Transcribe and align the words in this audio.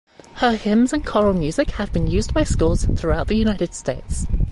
Her 0.37 0.55
hymns 0.55 0.93
and 0.93 1.05
choral 1.05 1.35
music 1.35 1.69
have 1.75 1.93
been 1.93 2.07
used 2.07 2.33
by 2.33 2.43
schools 2.43 2.85
throughout 2.95 3.27
the 3.27 3.35
United 3.37 3.75
States. 3.75 4.25